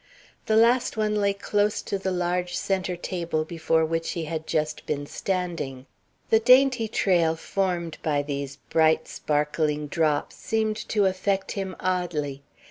[0.47, 4.87] The last one lay close to the large centre table before which he had just
[4.87, 5.85] been standing.
[6.31, 12.41] The dainty trail formed by these bright sparkling drops seemed to affect him oddly.